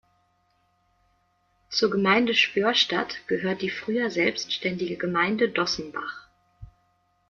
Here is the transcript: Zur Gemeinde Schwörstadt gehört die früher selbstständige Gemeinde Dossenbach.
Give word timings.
Zur 1.69 1.91
Gemeinde 1.91 2.33
Schwörstadt 2.33 3.17
gehört 3.27 3.61
die 3.61 3.69
früher 3.69 4.09
selbstständige 4.09 4.97
Gemeinde 4.97 5.47
Dossenbach. 5.49 6.27